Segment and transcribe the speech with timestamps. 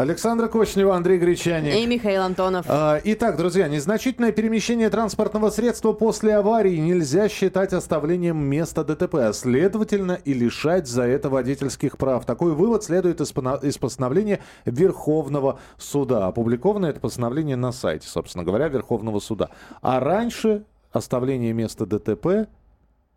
[0.00, 1.74] Александра Кочнева, Андрей Гречаник.
[1.74, 2.64] И Михаил Антонов.
[2.68, 9.32] А, итак, друзья, незначительное перемещение транспортного средства после аварии нельзя считать оставлением места ДТП, а
[9.34, 12.24] следовательно и лишать за это водительских прав.
[12.24, 16.28] Такой вывод следует из, из постановления Верховного суда.
[16.28, 19.50] Опубликовано это постановление на сайте, собственно говоря, Верховного суда.
[19.82, 22.48] А раньше оставление места ДТП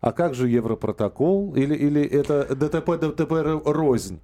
[0.00, 1.54] а как же Европротокол?
[1.56, 4.18] Или, или это ДТП, ДТП рознь?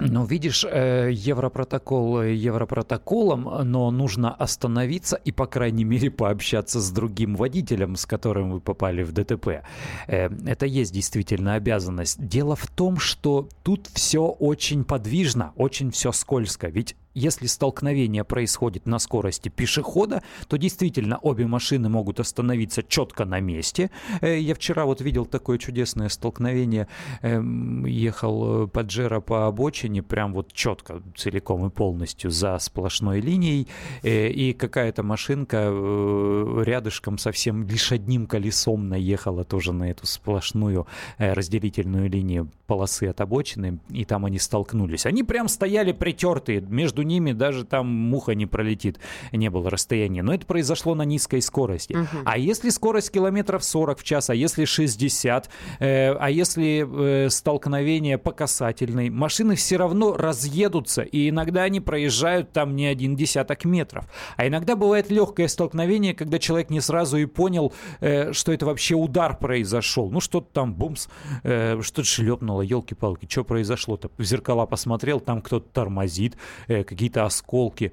[0.00, 7.36] Ну, видишь, э, Европротокол Европротоколом, но нужно остановиться и, по крайней мере, пообщаться с другим
[7.36, 9.62] водителем, с которым вы попали в ДТП.
[10.06, 12.26] Э, это есть действительно обязанность.
[12.26, 16.68] Дело в том, что тут все очень подвижно, очень все скользко.
[16.68, 23.40] Ведь если столкновение происходит на скорости пешехода, то действительно обе машины могут остановиться четко на
[23.40, 23.90] месте.
[24.20, 26.88] Э, я вчера вот видел такое чудесное столкновение.
[27.22, 33.66] Эм, ехал Паджеро по обочине, прям вот четко, целиком и полностью за сплошной линией.
[34.02, 40.86] Э, и какая-то машинка э, рядышком совсем лишь одним колесом наехала тоже на эту сплошную
[41.18, 43.80] разделительную линию полосы от обочины.
[43.90, 45.06] И там они столкнулись.
[45.06, 48.98] Они прям стояли притертые между между ними даже там муха не пролетит,
[49.32, 50.22] не было расстояния.
[50.22, 51.94] Но это произошло на низкой скорости.
[51.94, 52.22] Угу.
[52.24, 56.86] А если скорость километров 40 в час, а если 60, э, а если
[57.26, 63.16] э, столкновение по касательной, машины все равно разъедутся, и иногда они проезжают там не один
[63.16, 64.04] десяток метров.
[64.36, 68.94] А иногда бывает легкое столкновение, когда человек не сразу и понял, э, что это вообще
[68.94, 70.10] удар произошел.
[70.10, 71.08] Ну, что-то там, бумс,
[71.44, 74.10] э, что-то шлепнуло, елки-палки, что произошло-то?
[74.18, 76.36] В зеркала посмотрел, там кто-то тормозит,
[76.68, 77.92] э, какие-то осколки.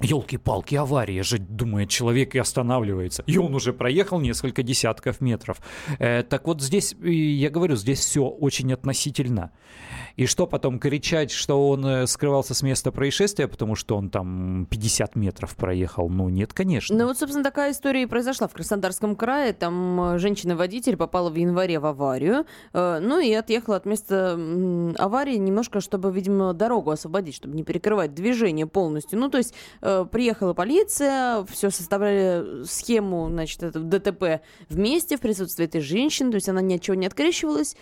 [0.00, 3.22] Елки-палки, авария же, думает человек, и останавливается.
[3.26, 5.60] И он уже проехал несколько десятков метров.
[5.98, 9.52] Э, так вот здесь, я говорю, здесь все очень относительно.
[10.16, 14.66] И что потом кричать, что он э, скрывался с места происшествия, потому что он там
[14.70, 16.08] 50 метров проехал?
[16.08, 16.96] Ну, нет, конечно.
[16.96, 19.52] Ну, вот, собственно, такая история и произошла в Краснодарском крае.
[19.52, 24.38] Там э, женщина-водитель попала в январе в аварию, э, ну и отъехала от места
[24.98, 29.18] аварии немножко, чтобы, видимо, дорогу освободить, чтобы не перекрывать движение полностью.
[29.18, 35.80] Ну, то есть приехала полиция, все составляли схему, значит, это ДТП вместе в присутствии этой
[35.80, 37.76] женщины, то есть она ни от чего не открещивалась,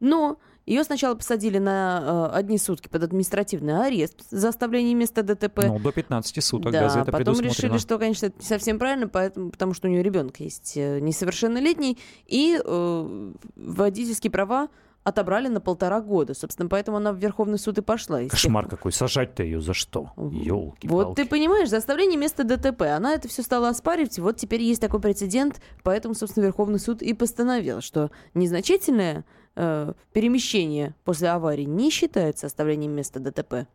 [0.00, 5.60] но ее сначала посадили на э, одни сутки под административный арест за оставление места ДТП.
[5.64, 9.50] Ну, до 15 суток, да, да потом решили, что, конечно, это не совсем правильно, поэтому,
[9.50, 14.68] потому что у нее ребенок есть э, несовершеннолетний, и э, водительские права
[15.06, 16.34] отобрали на полтора года.
[16.34, 18.24] Собственно, поэтому она в Верховный суд и пошла.
[18.28, 18.70] Кошмар тех...
[18.70, 18.92] какой.
[18.92, 20.10] Сажать-то ее за что?
[20.16, 20.88] Елки.
[20.88, 22.82] Вот ты понимаешь, за оставление места ДТП.
[22.82, 24.18] Она это все стала оспаривать.
[24.18, 25.60] Вот теперь есть такой прецедент.
[25.84, 29.24] Поэтому, собственно, Верховный суд и постановил, что незначительное
[29.54, 33.68] э, перемещение после аварии не считается оставлением места ДТП.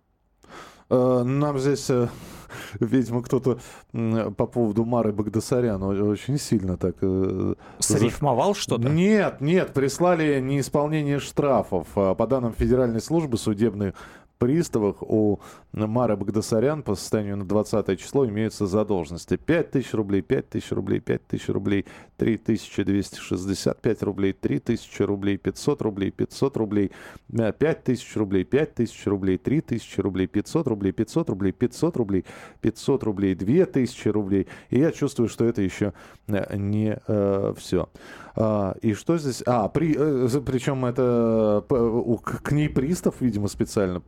[0.91, 2.09] Э, нам здесь, э,
[2.81, 3.59] видимо, кто-то
[3.91, 6.95] по поводу Мары Багдасаряна очень сильно так...
[7.01, 8.89] Э, Срифмовал что-то?
[8.89, 11.87] Нет, нет, прислали неисполнение штрафов.
[11.93, 13.93] По данным Федеральной службы судебной
[14.41, 15.39] приставах у
[15.71, 19.37] Мары Багдасарян по состоянию на 20 число имеются задолженности.
[19.37, 21.85] 5 тысяч рублей, 5 тысяч рублей, 5 тысяч рублей,
[22.17, 26.91] 3265 рублей, 3000 рублей, 500 рублей, 500 рублей,
[27.29, 32.25] 5 тысяч рублей, 5 тысяч рублей, 3000 рублей, 500 рублей, 500 рублей, 500 рублей,
[32.61, 34.47] 500 рублей, 2000 рублей.
[34.71, 35.93] И я чувствую, что это еще
[36.27, 37.89] э, не э, все.
[38.35, 39.43] А, и что здесь?
[39.45, 44.01] А, при, э, причем это к ней пристав, видимо, специально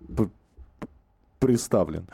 [1.45, 2.07] представлен.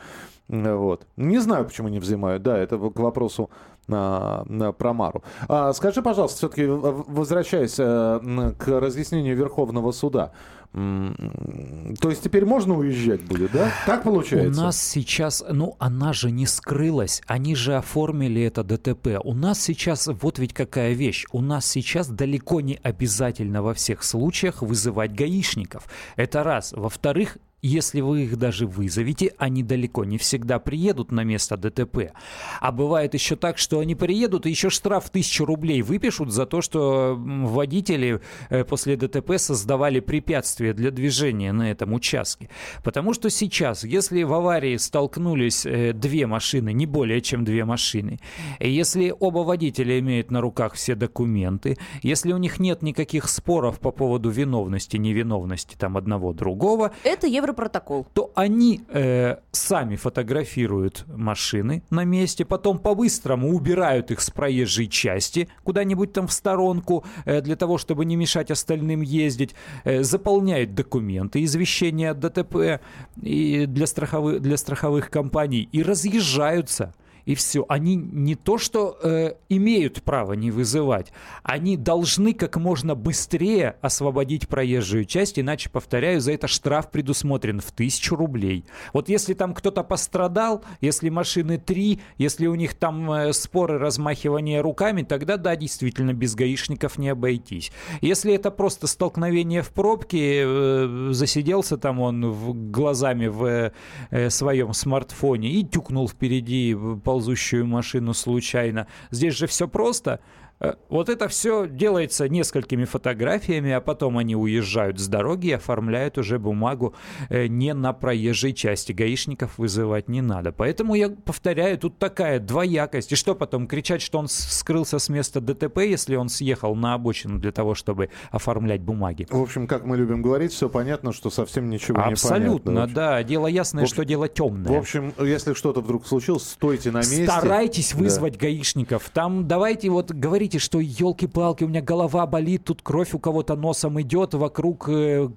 [0.48, 1.06] Вот.
[1.16, 2.42] Не знаю, почему не взимают.
[2.42, 3.50] Да, это к вопросу
[3.86, 5.22] на, на, про Мару.
[5.48, 10.32] А, скажи, пожалуйста, все-таки возвращаясь э, к разъяснению Верховного суда.
[10.72, 13.72] То есть теперь можно уезжать будет, да?
[13.86, 14.60] Так получается?
[14.60, 17.22] У нас сейчас, ну, она же не скрылась.
[17.26, 19.18] Они же оформили это ДТП.
[19.24, 21.26] У нас сейчас, вот ведь какая вещь.
[21.32, 25.88] У нас сейчас далеко не обязательно во всех случаях вызывать гаишников.
[26.14, 26.72] Это раз.
[26.72, 32.12] Во-вторых, если вы их даже вызовете, они далеко не всегда приедут на место ДТП.
[32.60, 36.60] А бывает еще так, что они приедут и еще штраф тысячу рублей выпишут за то,
[36.60, 42.48] что водители э, после ДТП создавали препятствия для движения на этом участке.
[42.82, 48.20] Потому что сейчас, если в аварии столкнулись э, две машины, не более чем две машины,
[48.58, 53.90] если оба водителя имеют на руках все документы, если у них нет никаких споров по
[53.90, 56.92] поводу виновности, невиновности там одного другого...
[57.04, 58.06] Это евро Европротокол.
[58.14, 65.48] То они э, сами фотографируют машины на месте, потом по-быстрому убирают их с проезжей части
[65.64, 69.54] куда-нибудь там в сторонку э, для того, чтобы не мешать остальным ездить,
[69.84, 72.80] э, заполняют документы, извещения от ДТП
[73.20, 76.94] и для, страховых, для страховых компаний и разъезжаются
[77.30, 77.64] и все.
[77.68, 81.12] Они не то, что э, имеют право не вызывать,
[81.44, 87.70] они должны как можно быстрее освободить проезжую часть, иначе, повторяю, за это штраф предусмотрен в
[87.70, 88.64] тысячу рублей.
[88.92, 94.60] Вот если там кто-то пострадал, если машины три, если у них там э, споры, размахивания
[94.60, 97.70] руками, тогда да, действительно, без гаишников не обойтись.
[98.00, 103.72] Если это просто столкновение в пробке, э, засиделся там он в, глазами в
[104.10, 106.74] э, своем смартфоне и тюкнул впереди
[107.20, 108.86] ползущую машину случайно.
[109.10, 110.20] Здесь же все просто.
[110.60, 116.18] Э, вот это все делается несколькими фотографиями, а потом они уезжают с дороги и оформляют
[116.18, 116.94] уже бумагу
[117.30, 118.92] э, не на проезжей части.
[118.92, 120.52] Гаишников вызывать не надо.
[120.52, 123.12] Поэтому я повторяю, тут такая двоякость.
[123.12, 127.38] И что потом, кричать, что он скрылся с места ДТП, если он съехал на обочину
[127.38, 129.26] для того, чтобы оформлять бумаги?
[129.30, 132.82] В общем, как мы любим говорить, все понятно, что совсем ничего Абсолютно, не понятно.
[132.82, 133.22] Абсолютно, да.
[133.22, 134.72] Дело ясное, общем, что дело темное.
[134.72, 137.26] В общем, если что-то вдруг случилось, стойте на месте.
[137.26, 138.40] Старайтесь вызвать да.
[138.40, 139.08] гаишников.
[139.10, 143.54] Там давайте вот говорить говорите, что елки-палки, у меня голова болит, тут кровь у кого-то
[143.54, 145.28] носом идет, вокруг э,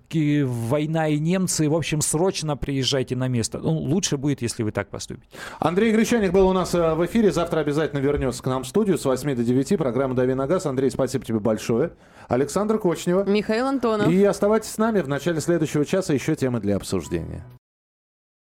[0.46, 3.60] война и немцы, в общем, срочно приезжайте на место.
[3.60, 5.28] Ну, лучше будет, если вы так поступите.
[5.60, 8.98] Андрей Гречаник был у нас э, в эфире, завтра обязательно вернется к нам в студию
[8.98, 10.66] с 8 до 9, программа «Дави на газ».
[10.66, 11.92] Андрей, спасибо тебе большое.
[12.28, 13.24] Александр Кочнева.
[13.26, 14.10] Михаил Антонов.
[14.10, 17.44] И оставайтесь с нами в начале следующего часа еще темы для обсуждения.